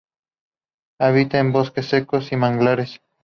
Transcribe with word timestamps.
Habita 0.97 1.37
en 1.37 1.51
bosques 1.51 1.85
secos 1.85 2.31
y 2.31 2.35
manglares. 2.35 2.99